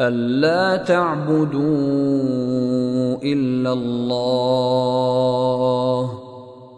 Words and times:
ألا 0.00 0.76
تعبدوا 0.76 1.60
إلا 3.22 3.72
الله 3.72 5.00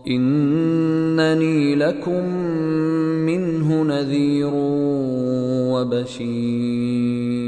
إنني 0.08 1.74
لكم 1.74 2.24
منه 3.26 3.82
نذير 3.82 4.50
وبشير 5.72 7.41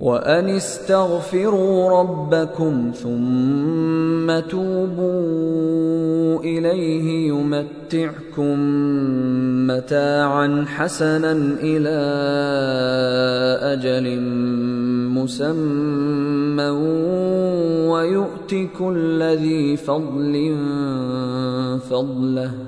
وأن 0.00 0.48
استغفروا 0.48 2.00
ربكم 2.00 2.90
ثم 2.94 4.40
توبوا 4.48 6.40
إليه 6.40 7.28
يمتعكم 7.28 8.58
متاعا 9.66 10.64
حسنا 10.68 11.32
إلى 11.62 11.98
أجل 13.72 14.20
مسمى 15.18 16.68
ويؤت 17.90 18.54
كل 18.78 19.22
ذي 19.22 19.76
فضل 19.76 20.56
فضله 21.90 22.67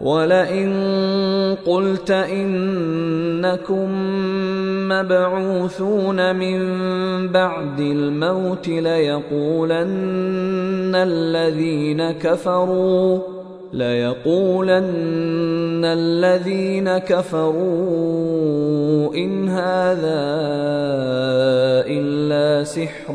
ولئن 0.00 0.72
قلت 1.66 2.10
انكم 2.10 3.88
مبعوثون 4.88 6.36
من 6.36 6.58
بعد 7.28 7.80
الموت 7.80 8.68
ليقولن 8.68 9.86
الذين 10.94 12.10
كفروا 12.10 13.18
ليقولن 13.72 14.84
الذين 15.84 16.98
كفروا 16.98 17.54
ان 19.14 19.48
هذا 19.48 20.26
الا 21.88 22.64
سحر 22.64 23.14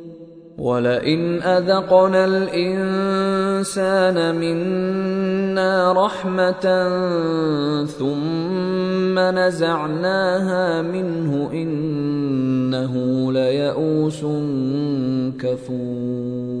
ولئن 0.61 1.41
اذقنا 1.41 2.25
الانسان 2.25 4.17
منا 4.35 5.93
رحمه 6.05 6.65
ثم 7.85 9.19
نزعناها 9.19 10.81
منه 10.81 11.49
انه 11.53 12.93
ليئوس 13.31 14.25
كفور 15.41 16.60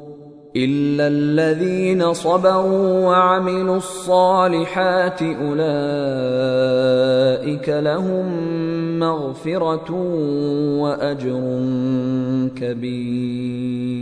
الا 0.55 1.07
الذين 1.07 2.13
صبروا 2.13 3.07
وعملوا 3.07 3.77
الصالحات 3.77 5.21
اولئك 5.21 5.61
لهم 7.69 8.25
مغفره 8.99 9.91
واجر 10.81 11.41
كبير 12.55 14.01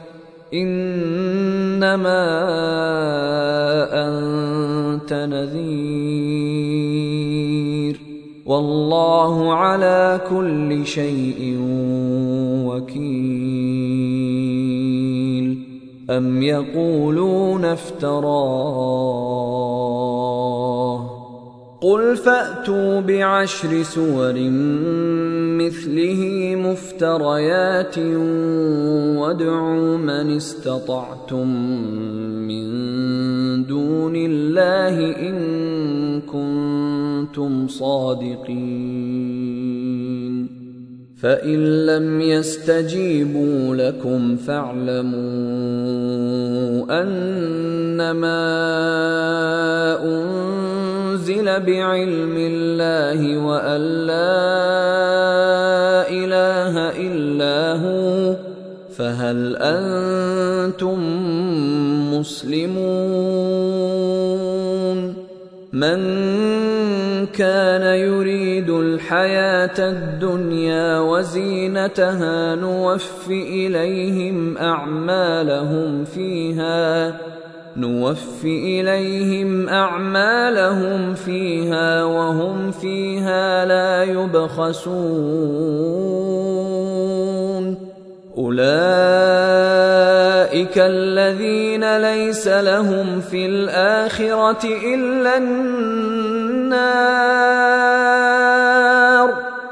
إنما 0.53 2.23
أنت 3.93 5.13
نذير. 5.13 6.11
والله 8.45 9.53
على 9.53 10.21
كل 10.29 10.85
شيء 10.85 11.57
وكيل. 12.65 13.91
أم 16.09 16.43
يقولون 16.43 17.65
افتراه 17.65 18.91
قل 21.81 22.15
فاتوا 22.15 23.01
بعشر 23.01 23.83
سور 23.83 24.33
مثله 25.57 26.55
مفتريات 26.55 27.97
وادعوا 29.17 29.97
من 29.97 30.35
استطعتم 30.35 31.47
من 32.47 32.65
دون 33.65 34.15
الله 34.15 34.95
ان 35.29 35.37
كنتم 36.21 37.67
صادقين 37.67 39.01
فان 41.17 41.85
لم 41.85 42.21
يستجيبوا 42.21 43.75
لكم 43.75 44.35
فاعلموا 44.35 45.11
انما 47.01 48.41
أنزل 51.11 51.45
بعلم 51.45 52.35
الله 52.37 53.37
وأن 53.37 53.81
لا 54.07 54.31
إله 56.07 56.75
إلا 57.07 57.57
هو 57.83 58.35
فهل 58.95 59.57
أنتم 59.59 60.99
مسلمون؟ 62.13 62.91
من 65.73 66.01
كان 67.27 67.81
يريد 67.81 68.69
الحياة 68.69 69.79
الدنيا 69.79 70.99
وزينتها 70.99 72.55
نوف 72.55 73.27
إليهم 73.29 74.57
أعمالهم 74.57 76.03
فيها 76.05 77.30
نوف 77.77 78.45
إليهم 78.45 79.69
أعمالهم 79.69 81.13
فيها 81.13 82.03
وهم 82.03 82.71
فيها 82.71 83.65
لا 83.65 84.03
يبخسون. 84.03 85.51
أولئك 88.37 88.71
الذين 90.77 91.97
ليس 91.97 92.47
لهم 92.47 93.21
في 93.21 93.45
الآخرة 93.45 94.65
إلا 94.65 95.37
النار. 95.37 96.71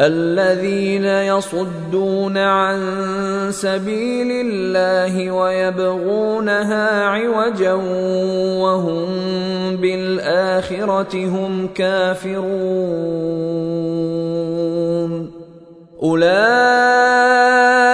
الذين 0.00 1.04
يصدون 1.04 2.38
عن 2.38 2.80
سبيل 3.50 4.46
الله 4.46 5.30
ويبغونها 5.30 7.04
عوجا 7.04 7.72
وهم 8.62 9.06
بالآخرة 9.76 11.26
هم 11.26 11.68
كافرون. 11.74 12.44
أولئك 16.02 17.93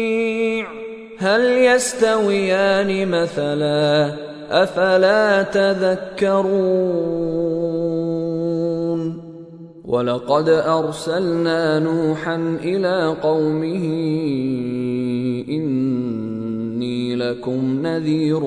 هل 1.21 1.41
يستويان 1.41 3.07
مثلا 3.07 4.13
أفلا 4.49 5.43
تذكرون 5.43 6.61
ولقد 9.85 10.49
أرسلنا 10.49 11.79
نوحا 11.79 12.57
إلى 12.63 13.15
قومه 13.23 13.85
إني 15.49 17.15
لكم 17.15 17.81
نذير 17.87 18.39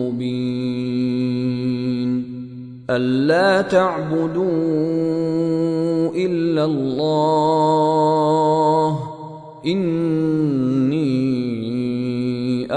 مبين 0.00 1.02
ألا 2.90 3.62
تعبدوا 3.62 4.48
إلا 6.14 6.64
الله 6.64 7.92
إني 9.66 11.31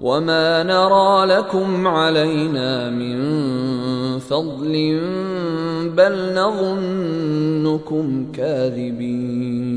وما 0.00 0.62
نرى 0.62 1.24
لكم 1.26 1.86
علينا 1.86 2.90
من 2.90 3.18
فضل 4.18 5.00
بل 5.96 6.34
نظنكم 6.34 8.32
كاذبين 8.32 9.76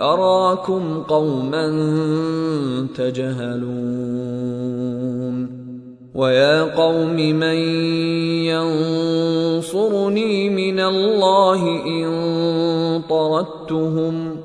أراكم 0.00 1.02
قوما 1.02 1.66
تجهلون 2.96 4.38
ويا 6.14 6.62
قوم 6.62 7.16
من 7.16 7.58
ينصرني 9.58 10.50
من 10.50 10.80
الله 10.80 11.62
إن 11.86 12.08
طردتهم 13.08 14.36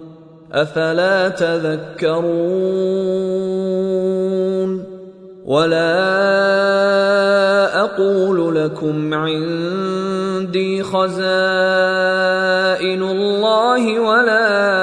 أفلا 0.53 1.29
تذكرون 1.29 2.83
ولا 5.45 6.23
أقول 7.83 8.55
لكم 8.55 9.13
عندي 9.13 10.83
خزائن 10.83 11.13
الله 13.03 13.99
ولا 13.99 14.82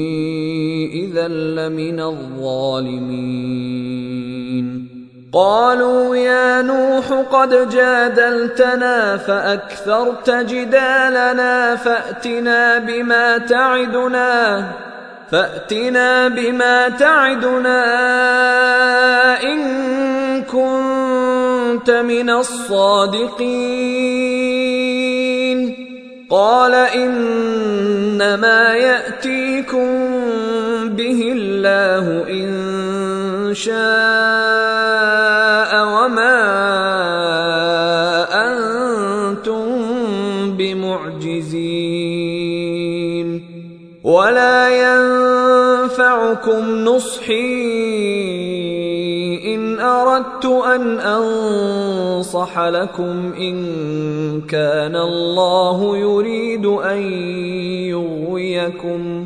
اذا 1.11 1.27
لمن 1.27 1.99
الظالمين. 1.99 3.51
قالوا 5.33 6.15
يا 6.15 6.61
نوح 6.61 7.11
قد 7.31 7.69
جادلتنا 7.69 9.17
فأكثرت 9.17 10.29
جدالنا 10.29 11.75
فأتنا 11.75 12.77
بما 12.77 13.37
تعدنا 13.37 14.65
فأتنا 15.31 16.27
بما 16.27 16.89
تعدنا 16.89 17.83
إن 19.43 19.61
كنت 20.43 21.91
من 21.91 22.29
الصادقين. 22.29 23.41
قال 26.29 26.75
إنما 26.75 28.75
يأتيكم 28.75 30.01
به 30.01 30.10
الله 31.61 32.25
إن 32.29 33.53
شاء 33.53 33.71
وما 35.85 36.41
أنتم 38.49 39.67
بمعجزين. 40.57 41.61
ولا 44.03 44.69
ينفعكم 44.81 46.61
نصحي 46.85 47.51
إن 49.55 49.79
أردت 49.79 50.45
أن 50.45 50.99
أنصح 50.99 52.59
لكم 52.59 53.33
إن 53.37 53.55
كان 54.49 54.95
الله 54.95 55.97
يريد 55.97 56.65
أن 56.65 57.01
يغويكم. 57.93 59.25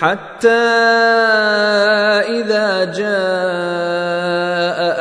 حتى 0.00 0.48
إذا 2.40 2.84
جاء 2.84 3.10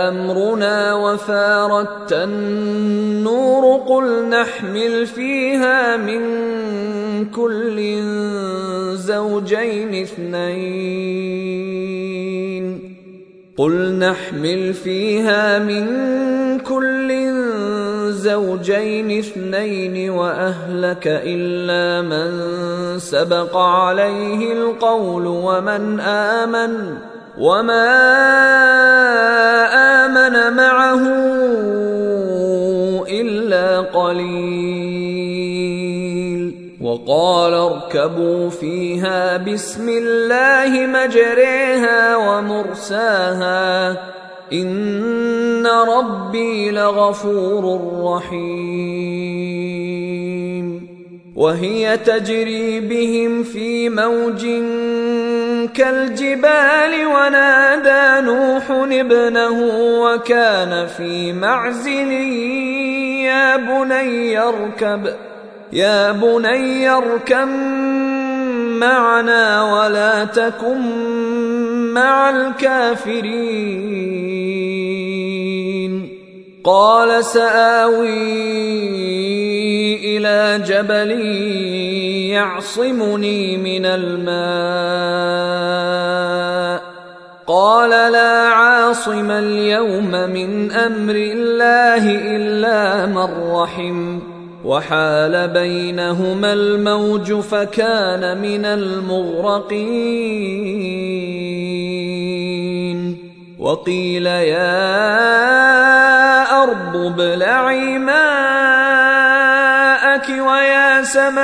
أمرنا 0.10 0.94
وفارت 0.94 2.14
النور 2.14 3.78
قل 3.88 4.30
نحمل 4.30 5.08
فيها 5.08 5.98
من 5.98 6.22
كل 7.26 8.02
زوجين 8.94 10.02
اثنين 10.04 11.40
قل 13.58 14.00
نحمل 14.00 14.74
فيها 14.74 15.60
من 15.60 15.88
كل 16.60 17.12
زوجين 17.12 17.49
اثنين 19.12 20.10
وأهلك 20.10 21.04
إلا 21.06 22.02
من 22.02 22.30
سبق 23.00 23.58
عليه 23.58 24.54
القول 24.54 25.28
ومن 25.28 26.00
آمن 26.00 26.98
وما 27.40 27.88
آمن 30.06 30.56
معه 30.56 31.02
إلا 33.10 33.80
قليل. 33.82 35.10
وقال 36.82 37.54
اركبوا 37.54 38.50
فيها 38.50 39.38
بسم 39.38 39.90
الله 39.90 40.88
مجريها 40.88 42.16
ومرساها. 42.16 43.98
ان 44.54 45.68
ربي 45.68 46.72
لغفور 46.72 47.82
رحيم. 48.04 49.50
وهي 51.36 51.98
تجري 51.98 52.80
بهم 52.80 53.44
في 53.44 53.90
موج 53.90 54.46
كالجبال 55.74 57.06
ونادى 57.06 58.26
نوح 58.26 58.72
ابنه 58.72 59.62
وكان 60.02 60.88
في 60.88 61.34
معزل 61.34 62.12
يا 63.24 63.58
بني 63.58 64.40
اركب 64.40 65.14
يا 65.74 66.12
بني 66.12 66.90
اركب 66.90 67.50
معنا 68.80 69.64
ولا 69.74 70.26
تكن 70.26 70.82
مع 71.94 72.30
الكافرين. 72.30 73.60
قال 76.64 77.26
سآوي 77.26 78.08
إلى 80.18 80.64
جبل 80.68 81.12
يعصمني 82.32 83.58
من 83.58 83.86
الماء. 83.86 85.20
قال 87.48 87.90
لا 87.90 88.48
عاصم 88.48 89.32
اليوم 89.32 90.12
من 90.12 90.72
أمر 90.72 91.16
الله 91.16 92.04
إلا 92.36 93.06
من 93.06 93.52
رحم. 93.52 94.20
وحال 94.66 95.48
بينهما 95.48 96.54
الموج 96.54 97.34
فكان 97.34 98.42
من 98.42 98.66
المغرقين. 98.66 100.20
وقيل 103.60 104.26
يا 104.26 104.64
أرض 106.64 106.96
ابلعي 106.96 107.98
ماءك 108.00 108.20
ويا 110.30 111.04
سماء 111.04 111.40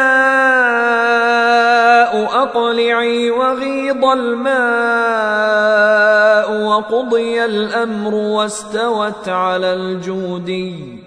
اقلعي 2.43 3.31
وغيض 3.31 4.05
الماء 4.05 4.55
وقضي 6.61 7.45
الأمر 7.45 8.15
واستوت 8.15 9.29
على 9.29 9.73
الجودي. 9.73 11.04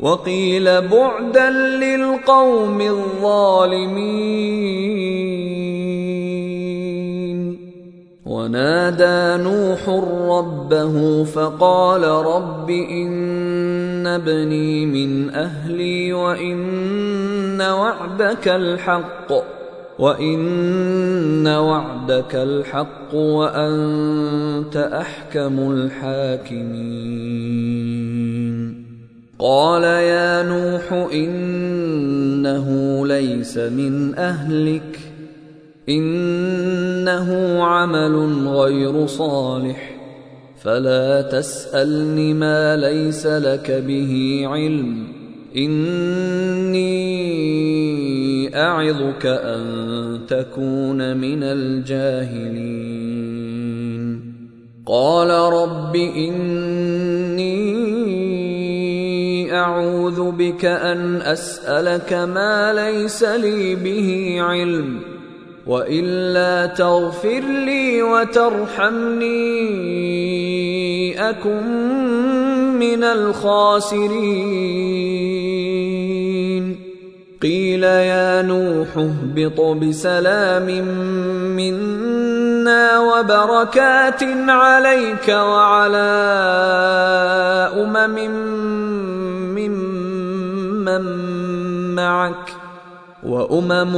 وقيل 0.00 0.88
بعدا 0.88 1.50
للقوم 1.50 2.80
الظالمين. 2.80 4.38
ونادى 8.26 9.42
نوح 9.42 9.88
ربه 10.28 11.24
فقال 11.24 12.04
رب 12.04 12.70
إن 12.70 14.06
ابني 14.06 14.86
من 14.86 15.30
أهلي 15.30 16.12
وإن 16.12 17.60
وعدك 17.60 18.48
الحق 18.48 19.32
وإن 19.98 21.46
وعدك 21.46 22.34
الحق 22.34 23.14
وأنت 23.14 24.76
أحكم 24.76 25.58
الحاكمين. 25.72 27.28
قال 29.38 29.84
يا 29.84 30.42
نوح 30.42 30.92
إنه 31.12 32.68
ليس 33.06 33.58
من 33.58 34.14
أهلك 34.14 34.98
إنه 35.88 37.62
عمل 37.64 38.46
غير 38.48 39.06
صالح 39.06 39.94
فلا 40.62 41.22
تسألني 41.22 42.34
ما 42.34 42.76
ليس 42.76 43.26
لك 43.26 43.70
به 43.70 44.42
علم 44.44 45.06
إني 45.56 46.88
أعظك 48.56 49.26
أن 49.26 50.20
تكون 50.28 51.16
من 51.16 51.42
الجاهلين. 51.42 52.98
قال 54.86 55.30
رب 55.52 55.96
اني 55.96 57.07
أعوذ 59.68 60.30
بك 60.30 60.64
أن 60.64 61.22
أسألك 61.22 62.12
ما 62.12 62.72
ليس 62.72 63.22
لي 63.22 63.74
به 63.74 64.36
علم 64.40 65.00
وإلا 65.66 66.66
تغفر 66.66 67.40
لي 67.40 68.02
وترحمني 68.02 69.28
أكن 71.30 71.66
من 72.78 73.04
الخاسرين. 73.04 74.58
قيل 77.42 77.84
يا 77.84 78.42
نوح 78.42 78.88
اهبط 78.96 79.60
بسلام 79.60 80.66
منا 81.56 82.98
وبركات 82.98 84.22
عليك 84.48 85.28
وعلى 85.28 86.18
أمم 87.76 88.18
معك 91.94 92.52
وأمم 93.22 93.94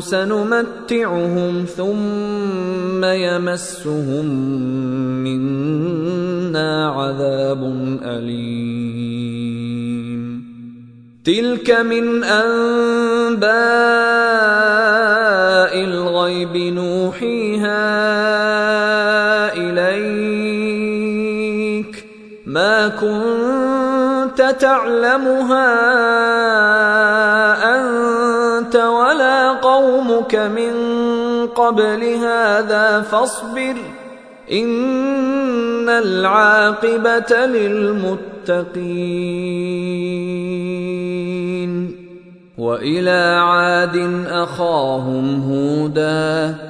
سنمتعهم 0.00 1.64
ثم 1.76 3.04
يمسهم 3.04 4.26
منا 5.24 6.90
عذاب 6.90 7.62
أليم. 8.02 9.40
تلك 11.24 11.70
من 11.70 12.24
أنباء 12.24 13.44
الغيب 15.84 16.56
نوحيها 16.56 17.80
إليك. 19.56 20.50
ما 22.46 22.88
كنت 22.88 23.69
تعلمها 24.42 25.70
أنت 27.76 28.76
ولا 28.76 29.52
قومك 29.52 30.34
من 30.34 30.72
قبل 31.46 32.04
هذا 32.04 33.00
فاصبر 33.00 33.76
إن 34.52 35.88
العاقبة 35.88 37.46
للمتقين 37.46 38.80
وإلى 42.58 43.40
عاد 43.40 44.24
أخاهم 44.26 45.42
هودا 45.50 46.69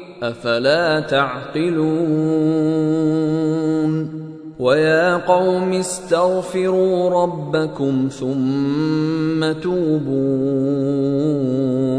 أفلا 0.23 0.99
تعقلون 0.99 1.81
ويا 4.59 5.17
قوم 5.17 5.73
استغفروا 5.73 7.23
ربكم 7.23 8.07
ثم 8.11 9.51
توبوا 9.51 10.11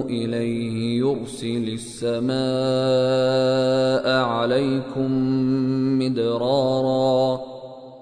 إليه 0.03 0.99
يرسل 0.99 1.79
السماء 1.79 2.33
عليكم 4.25 5.11
مدرارا 5.99 7.52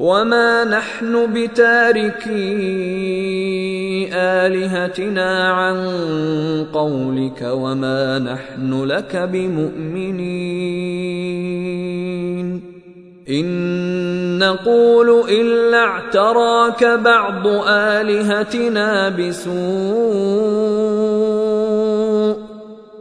وما 0.00 0.64
نحن 0.64 1.32
بتاركي 1.32 2.30
الهتنا 4.16 5.52
عن 5.52 5.76
قولك 6.72 7.42
وما 7.42 8.18
نحن 8.18 8.84
لك 8.84 9.16
بمؤمنين 9.16 10.20
ان 13.30 14.38
نقول 14.38 15.24
الا 15.28 15.78
اعتراك 15.78 16.84
بعض 16.84 17.46
الهتنا 17.68 19.08
بسوء 19.08 19.60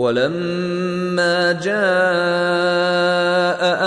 ولما 0.00 1.52
جاء 1.52 1.80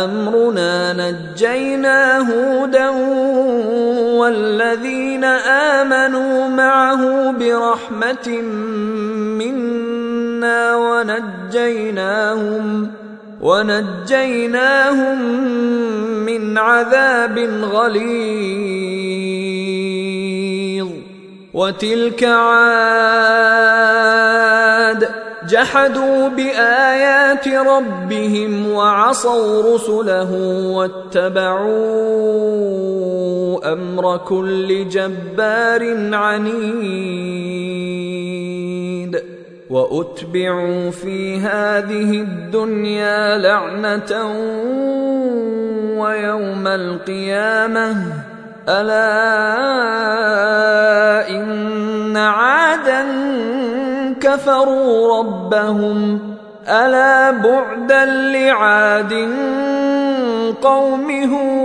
أمرنا 0.05 0.93
نجينا 0.93 2.17
هودا 2.19 2.89
والذين 4.19 5.23
آمنوا 5.73 6.47
معه 6.47 7.31
برحمة 7.31 8.41
منا 9.41 10.75
ونجيناهم 10.75 12.65
ونجيناهم 13.41 15.21
من 16.25 16.57
عذاب 16.57 17.39
غليظ 17.73 18.53
وتلك 21.53 22.23
عاد 22.23 23.63
جحدوا 25.49 26.27
بآيات 26.29 27.47
ربهم 27.47 28.71
وعصوا 28.71 29.75
رسله 29.75 30.31
واتبعوا 30.67 31.73
أمر 33.73 34.17
كل 34.17 34.89
جبار 34.89 36.13
عنيد 36.15 37.53
وأتبعوا 39.69 40.89
في 40.91 41.39
هذه 41.39 42.21
الدنيا 42.21 43.37
لعنة 43.37 44.33
ويوم 45.99 46.67
القيامة 46.67 48.23
ألا 48.69 49.29
إن 51.29 52.17
عادا 52.17 53.05
كفروا 54.21 55.19
ربهم 55.19 56.19
ألا 56.67 57.31
بعدا 57.31 58.05
لعاد 58.05 59.13
قوم 60.61 61.11
هود 61.11 61.63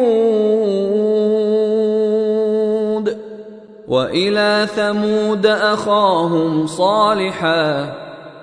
وإلى 3.89 4.67
ثمود 4.77 5.47
أخاهم 5.47 6.67
صالحا 6.67 7.95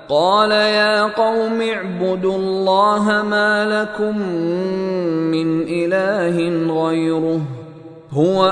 قال 0.09 0.51
يا 0.51 1.03
قوم 1.03 1.61
اعبدوا 1.61 2.35
الله 2.35 3.23
ما 3.29 3.65
لكم 3.65 4.17
من 5.31 5.61
إله 5.61 6.37
غيره 6.83 7.41
هو 8.15 8.45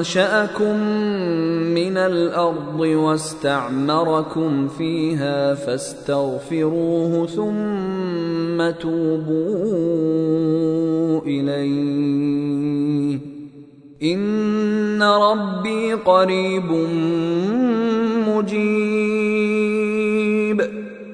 أنشأكم 0.00 0.76
من 1.74 1.96
الأرض 1.96 2.80
واستعمركم 2.80 4.68
فيها 4.68 5.54
فاستغفروه 5.54 7.26
ثم 7.26 8.70
توبوا 8.80 9.40
إليه. 11.26 13.18
إن 14.02 15.02
ربي 15.02 15.94
قريب 15.94 16.72
مجيب. 18.28 19.59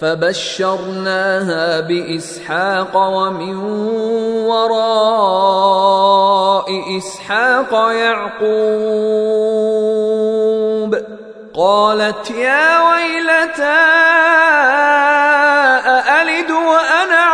فبشرناها 0.00 1.80
بإسحاق 1.80 2.96
ومن 2.96 3.56
وراء 4.46 5.84
إسحاق 6.98 7.72
يعقوب 7.92 9.34
قالت 11.54 12.30
يا 12.30 12.90
ويلتى 12.90 13.84
أألد 15.86 16.50
وأنا 16.50 17.33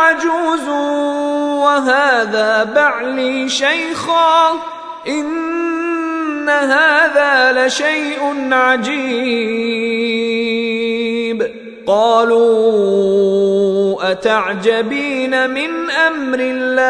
وهذا 1.71 2.63
بعلي 2.63 3.49
شيخا 3.49 4.51
إن 5.07 6.49
هذا 6.49 7.51
لشيء 7.51 8.49
عجيب. 8.51 9.11
قالوا 11.87 13.31
أتعجبين 14.11 15.49
من 15.49 15.91
أمر 15.91 16.39
الله؟ 16.41 16.81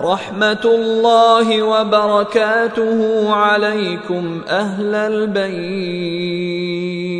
رحمة 0.00 0.64
الله 0.64 1.62
وبركاته 1.62 3.34
عليكم 3.34 4.42
أهل 4.48 4.94
البيت. 4.94 7.19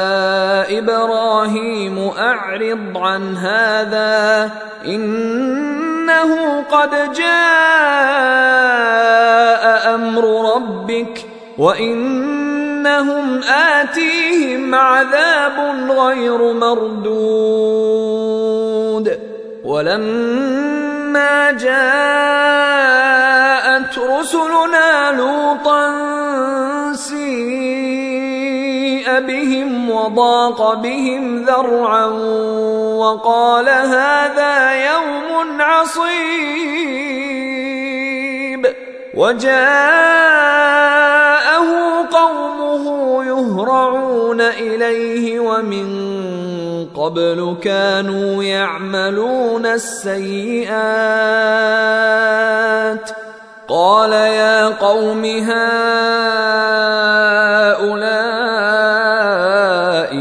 إبراهيم 0.80 2.12
أعرض 2.18 2.98
عن 2.98 3.38
هذا 3.38 4.52
إنه 4.86 6.62
قد 6.72 6.90
جاء 7.14 7.26
أمر 9.96 10.56
ربك 10.56 11.26
وإنهم 11.58 13.42
آتيهم 13.44 14.76
عذاب 14.76 15.90
غير 15.90 16.54
مردود. 16.54 17.76
ولما 19.66 21.52
جاءت 21.52 21.76
رسلنا 23.98 25.12
لوطا 25.12 26.06
سيء 29.06 29.20
بهم 29.20 29.90
وضاق 29.90 30.74
بهم 30.74 31.46
ذرعا 31.46 32.06
وقال 32.98 33.70
هذا 33.70 34.74
يوم 34.74 35.62
عصيب. 35.62 36.06
وجاءه 39.16 39.56
قومه 42.12 42.86
يهرعون 43.26 44.42
إليه 44.42 45.40
ومن 45.40 45.88
قبل 46.96 47.58
كانوا 47.64 48.44
يعملون 48.44 49.66
السيئات. 49.66 50.76
قال 53.68 54.12
يا 54.12 54.66
قوم 54.68 55.26
هؤلاء 55.26 55.76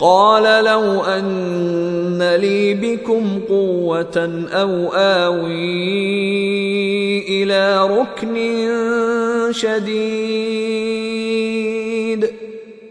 قال 0.00 0.64
لو 0.64 1.02
أن 1.04 2.36
لي 2.40 2.74
بكم 2.74 3.40
قوة 3.48 4.46
أو 4.52 4.88
آوي 4.94 5.60
إلى 7.28 7.86
ركن 7.86 8.36
شديد. 9.52 10.80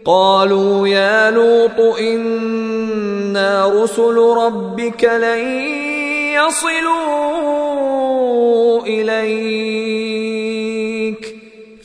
قالوا 0.04 0.88
يا 0.88 1.30
لوط 1.30 1.80
إنا 2.00 3.82
رسل 3.82 4.16
ربك 4.16 5.04
لن 5.04 5.38
يصلوا 6.34 7.20
إليك. 8.86 10.39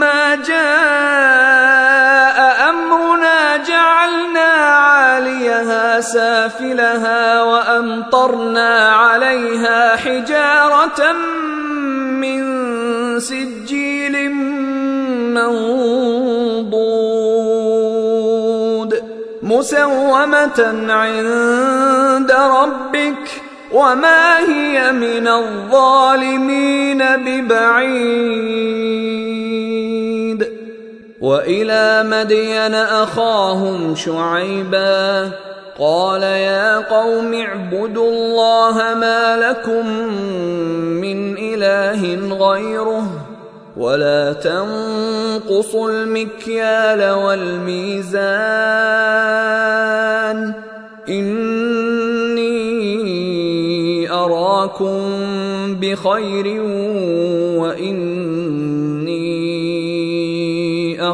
فلما 0.00 0.34
جاء 0.34 1.90
امرنا 2.70 3.56
جعلنا 3.56 4.40
عاليها 4.40 6.00
سافلها 6.00 7.42
وامطرنا 7.42 8.88
عليها 8.88 9.96
حجاره 9.96 11.12
من 12.12 12.40
سجيل 13.20 14.30
منضود 15.34 16.50
مسومه 19.42 20.86
عند 20.88 22.32
ربك 22.32 23.42
وما 23.72 24.38
هي 24.38 24.92
من 24.92 25.28
الظالمين 25.28 26.98
ببعيد 27.16 28.50
وإلى 31.20 32.02
مدين 32.02 32.74
أخاهم 32.74 33.94
شعيبا 33.94 35.30
قال 35.78 36.22
يا 36.22 36.78
قوم 36.78 37.34
اعبدوا 37.34 38.10
الله 38.10 38.94
ما 38.94 39.36
لكم 39.36 39.86
من 41.00 41.38
إله 41.38 42.34
غيره 42.36 43.06
ولا 43.76 44.32
تنقصوا 44.32 45.90
المكيال 45.90 47.10
والميزان 47.10 48.20
إني 51.08 52.50
أراكم 54.12 55.00
بخير 55.80 56.62
واني 57.60 58.29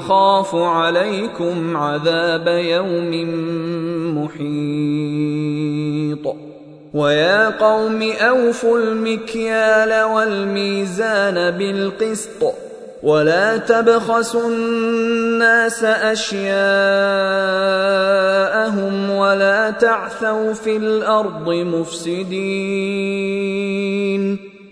اخاف 0.07 0.55
عليكم 0.55 1.77
عذاب 1.77 2.47
يوم 2.47 3.11
محيط. 4.19 6.27
ويا 6.95 7.49
قوم 7.49 8.03
أوفوا 8.03 8.79
المكيال 8.79 10.03
والميزان 10.03 11.51
بالقسط. 11.51 12.55
ولا 13.03 13.57
تبخسوا 13.57 14.49
الناس 14.49 15.85
أشياءهم 15.85 16.61
ولا 19.11 19.71
تعثوا 19.71 20.53
في 20.53 20.77
الأرض 20.77 21.51
مفسدين. 21.51 22.37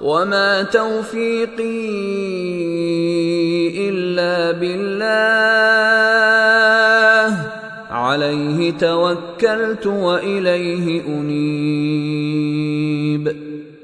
وما 0.00 0.62
توفيقي 0.62 1.86
الا 3.88 4.52
بالله 4.52 5.06
عليه 7.90 8.70
توكلت 8.70 9.86
واليه 9.86 11.06
انيب 11.06 12.56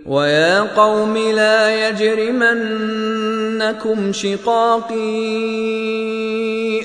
ويا 0.06 0.60
قوم 0.60 1.16
لا 1.16 1.88
يجرمنكم 1.88 2.52
شقاقي 4.12 6.01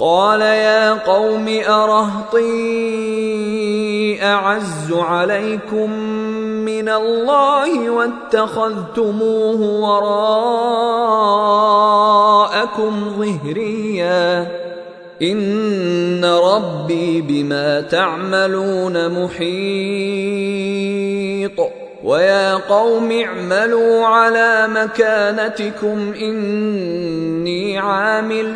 قال 0.00 0.40
يا 0.40 0.92
قوم 0.92 1.60
أرهطي 1.68 2.50
أعز 4.22 4.92
عليكم 4.92 5.92
من 6.64 6.88
الله 6.88 7.90
واتخذتموه 7.90 9.80
وراءكم 9.80 10.52
ظهريا. 13.18 14.48
إن 15.22 16.24
ربي 16.24 17.20
بما 17.20 17.80
تعملون 17.80 19.24
محيط. 19.24 19.50
ويا 22.04 22.54
قوم 22.54 23.12
اعملوا 23.12 24.06
على 24.06 24.68
مكانتكم 24.68 26.12
إني 26.20 27.78
عامل. 27.78 28.54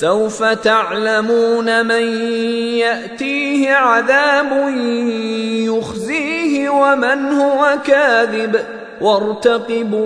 سوف 0.00 0.42
تعلمون 0.42 1.86
من 1.86 2.02
يأتيه 2.78 3.72
عذاب 3.72 4.74
يخزيه 5.66 6.68
ومن 6.70 7.32
هو 7.32 7.78
كاذب 7.86 8.64
وارتقبوا 9.00 10.00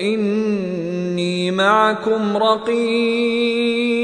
إني 0.00 1.50
معكم 1.50 2.36
رقيب 2.36 4.03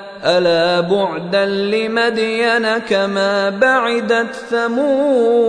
ألا 0.25 0.79
بعدا 0.79 1.45
لمدين 1.45 2.77
كما 2.77 3.49
بعدت 3.49 4.35
ثمود 4.35 5.41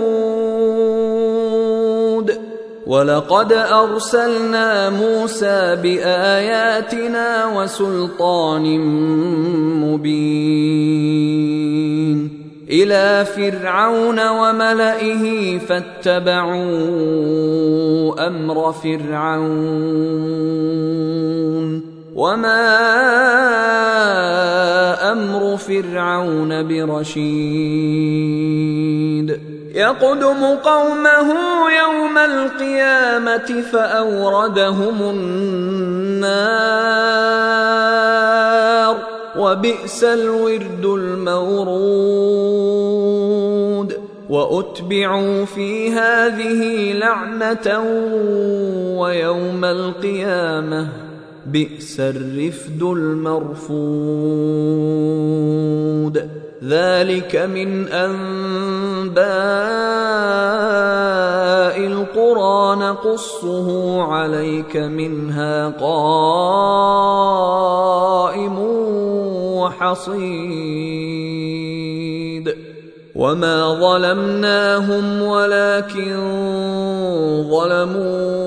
ولقد 2.87 3.53
أرسلنا 3.53 4.89
موسى 4.89 5.75
بآياتنا 5.83 7.45
وسلطان 7.45 8.79
مبين 9.79 11.33
إلى 12.69 13.25
فرعون 13.25 14.27
وملئه 14.29 15.57
فاتبعوا 15.57 16.63
أمر 18.27 18.73
فرعون 18.73 20.33
وما 22.15 22.71
أمر 25.11 25.57
فرعون 25.57 26.67
برشيد 26.67 28.33
يقدم 29.75 30.45
قومه 30.45 31.33
يوم 31.71 32.17
القيامه 32.17 33.63
فاوردهم 33.71 35.01
النار 35.01 35.73
وبئس 39.37 40.03
الورد 40.03 40.85
المورود 40.85 42.33
واتبعوا 44.29 45.45
في 45.45 45.91
هذه 45.91 46.93
لعنه 46.93 47.79
ويوم 48.99 49.65
القيامه 49.65 51.12
بئس 51.45 51.99
الرفد 51.99 52.83
المرفود. 52.83 53.63
ذلك 56.63 57.35
من 57.35 57.87
أنباء 57.87 59.23
القرى. 61.87 62.75
نقصه 62.75 64.01
عليك 64.01 64.77
منها 64.77 65.69
قائم 65.69 66.19
وحصيد. 69.59 70.73
وما 73.15 73.73
ظلمناهم 73.73 75.21
ولكن 75.21 76.17
ظلموا 77.49 78.43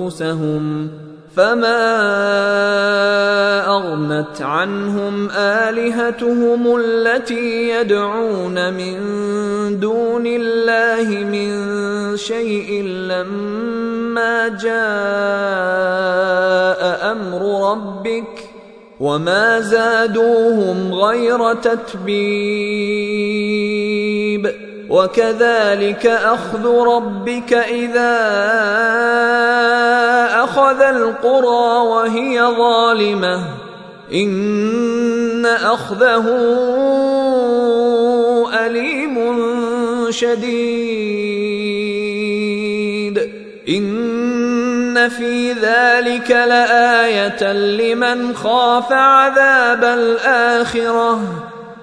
أنفسهم 0.00 0.90
فما 1.36 1.86
أغنت 3.66 4.42
عنهم 4.42 5.30
آلهتهم 5.30 6.76
التي 6.76 7.68
يدعون 7.68 8.74
من 8.74 9.00
دون 9.80 10.26
الله 10.26 11.24
من 11.24 12.16
شيء 12.16 12.82
لما 12.82 14.48
جاء 14.48 14.72
أمر 17.12 17.70
ربك 17.72 18.50
وما 19.00 19.60
زادوهم 19.60 20.94
غير 20.94 21.54
تتبيب. 21.54 22.64
وكذلك 24.90 26.06
أخذ 26.06 26.66
ربك 26.66 27.52
إذا 27.52 28.14
أخذ 30.44 30.80
القرى 30.80 31.86
وهي 31.86 32.42
ظالمة. 32.42 33.44
إن 34.14 35.46
أخذه 35.46 36.26
أليم 38.66 39.44
شديد. 40.10 41.14
إن 43.68 45.08
في 45.08 45.52
ذلك 45.52 46.30
لآية 46.30 47.52
لمن 47.52 48.34
خاف 48.34 48.92
عذاب 48.92 49.84
الآخرة. 49.84 51.20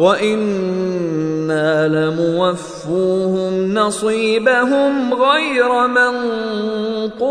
وأنا 0.00 1.88
لموفوهم 1.88 3.74
نصيبهم 3.74 5.14
غير 5.14 5.86
منقوص 5.86 7.30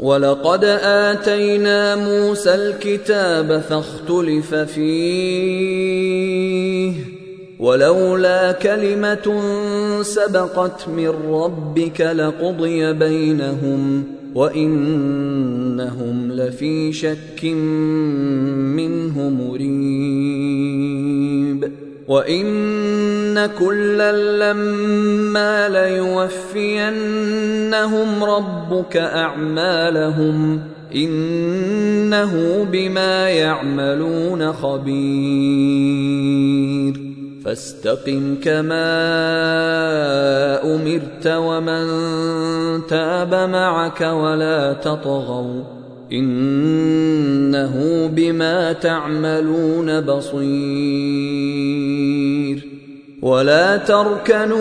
ولقد 0.00 0.64
اتينا 0.82 1.96
موسى 1.96 2.54
الكتاب 2.54 3.62
فاختلف 3.68 4.54
فيه 4.54 5.98
ولولا 7.60 8.52
كلمه 8.52 9.42
سبقت 10.02 10.88
من 10.88 11.14
ربك 11.30 12.00
لقضي 12.00 12.92
بينهم 12.92 14.17
وإنهم 14.34 16.32
لفي 16.32 16.92
شك 16.92 17.44
منه 18.74 19.30
مريب. 19.30 20.78
وإن 22.08 23.46
كلا 23.46 24.12
لما 24.52 25.68
ليوفينهم 25.68 26.64
ربك 28.24 28.96
أعمالهم 28.96 30.60
إنه 30.94 32.66
بما 32.72 33.28
يعملون 33.28 34.52
خبير. 34.52 35.48
فاستقم 37.44 38.36
كما 38.42 38.84
أمرت 40.74 41.26
ومن 41.26 41.86
تاب 42.86 43.34
معك 43.34 44.00
ولا 44.00 44.72
تطغوا 44.72 45.62
إنه 46.12 48.06
بما 48.12 48.72
تعملون 48.72 50.00
بصير 50.00 51.08
ولا 53.22 53.76
تركنوا 53.76 54.58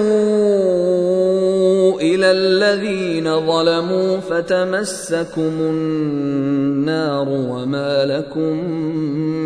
إلى 2.02 2.32
الذين 2.32 3.48
ظلموا 3.48 4.18
فتمسكم 4.18 5.52
النار 5.60 7.30
وما 7.30 8.06
لكم 8.06 8.70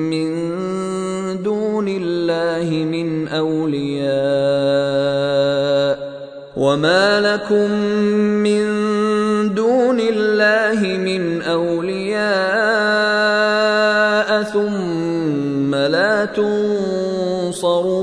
من 0.10 0.52
دون 1.44 1.88
الله 1.88 2.70
من 2.86 3.28
أولياء 3.28 4.12
وما 6.58 7.20
لكم 7.20 7.72
من 8.44 8.64
دون 9.54 10.00
الله 10.00 10.98
من 10.98 11.42
أولياء 11.42 12.22
ثم 14.44 15.76
لا 15.76 16.26
تنصرون 16.26 18.02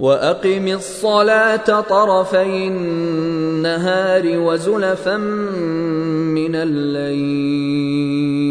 وأقم 0.00 0.68
الصلاة 0.68 1.80
طرفي 1.80 2.68
النهار 2.68 4.38
وزلفا 4.38 5.16
من 6.36 6.54
الليل 6.54 8.43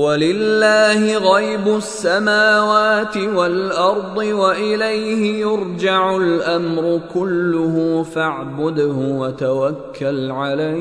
ولله 0.00 1.18
غيب 1.18 1.66
السماوات 1.76 3.16
والأرض 3.16 4.16
وإليه 4.16 5.40
يرجع 5.40 6.16
الأمر 6.16 7.00
كله 7.14 8.02
فاعبده 8.02 8.96
وتوكل 9.20 10.30
عليه. 10.30 10.80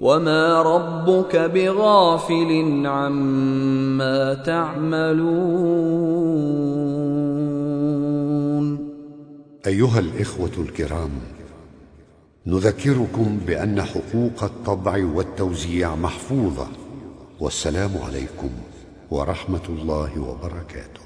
وما 0.00 0.62
ربك 0.62 1.36
بغافل 1.36 2.82
عما 2.86 4.34
تعملون. 4.34 5.30
أيها 9.66 9.98
الإخوة 9.98 10.50
الكرام 10.58 11.10
نذكركم 12.46 13.40
بأن 13.46 13.82
حقوق 13.82 14.44
الطبع 14.44 15.04
والتوزيع 15.04 15.94
محفوظة 15.94 16.68
والسلام 17.40 17.90
عليكم 17.98 18.50
ورحمة 19.10 19.66
الله 19.68 20.20
وبركاته. 20.20 20.99